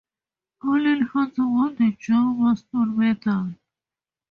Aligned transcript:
Alan 0.63 1.01
Hunter 1.11 1.43
won 1.45 1.75
the 1.75 1.95
Joe 1.99 2.15
Marston 2.33 2.97
Medal. 2.97 3.53